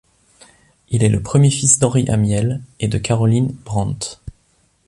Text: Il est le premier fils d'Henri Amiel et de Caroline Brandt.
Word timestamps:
Il 0.89 1.03
est 1.03 1.09
le 1.09 1.21
premier 1.21 1.51
fils 1.51 1.77
d'Henri 1.77 2.09
Amiel 2.09 2.63
et 2.79 2.87
de 2.87 2.97
Caroline 2.97 3.55
Brandt. 3.65 4.17